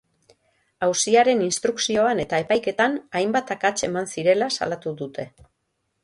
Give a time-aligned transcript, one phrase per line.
[0.85, 5.27] Auziaren instrukzioan eta epaiketan hainbat akats eman zirela salatu dute.